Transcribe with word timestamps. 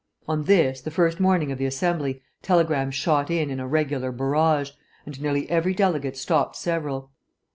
On 0.27 0.45
this, 0.45 0.81
the 0.81 0.89
first 0.89 1.19
morning 1.19 1.51
of 1.51 1.59
the 1.59 1.67
Assembly, 1.67 2.23
telegrams 2.41 2.95
shot 2.95 3.29
in 3.29 3.51
in 3.51 3.59
a 3.59 3.67
regular 3.67 4.11
barrage, 4.11 4.71
and 5.05 5.21
nearly 5.21 5.47
every 5.47 5.75
delegate 5.75 6.17
stopped 6.17 6.55
several. 6.55 7.11